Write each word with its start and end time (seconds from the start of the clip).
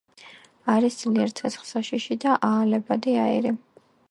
არის 0.75 0.97
ძლიერ 1.01 1.35
ცეცხლსაშიში 1.41 2.19
და 2.25 2.35
აალებადი 2.51 3.19
აირი. 3.27 3.55